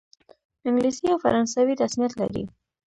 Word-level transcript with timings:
انګلیسي 0.67 1.05
او 1.11 1.17
فرانسوي 1.23 1.73
رسمیت 1.83 2.13
لري. 2.21 2.43